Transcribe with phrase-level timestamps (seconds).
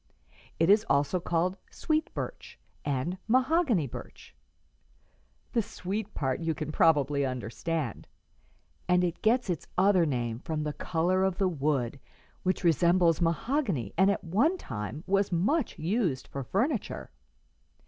[0.59, 4.35] It is also called sweet birch and mahogany birch;
[5.51, 8.07] the sweet part you can probably understand,
[8.89, 11.99] and it gets its other name from the color of the wood,
[12.41, 17.11] which often resembles mahogany and at one time was much used for furniture.